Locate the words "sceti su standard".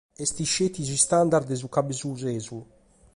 0.45-1.45